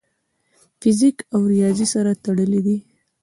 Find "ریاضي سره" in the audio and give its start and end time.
1.53-2.11